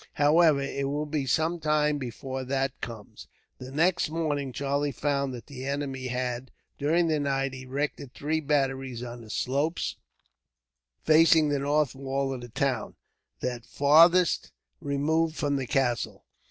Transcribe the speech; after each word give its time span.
However, 0.13 0.61
it 0.61 0.89
will 0.89 1.05
be 1.05 1.27
sometime 1.27 1.99
before 1.99 2.43
that 2.45 2.81
comes." 2.81 3.27
The 3.59 3.69
next 3.71 4.09
morning, 4.09 4.51
Charlie 4.51 4.91
found 4.91 5.31
that 5.35 5.45
the 5.45 5.63
enemy 5.67 6.07
had, 6.07 6.49
during 6.79 7.07
the 7.07 7.19
night, 7.19 7.53
erected 7.53 8.11
three 8.15 8.39
batteries 8.39 9.03
on 9.03 9.21
the 9.21 9.29
slopes 9.29 9.97
facing 11.03 11.49
the 11.49 11.59
north 11.59 11.93
wall 11.93 12.33
of 12.33 12.41
the 12.41 12.49
town, 12.49 12.95
that 13.41 13.63
farthest 13.63 14.51
removed 14.79 15.35
from 15.35 15.57
the 15.57 15.67
castle. 15.67 16.25